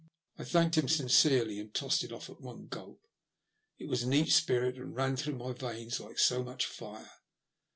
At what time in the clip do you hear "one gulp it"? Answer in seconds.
2.41-3.85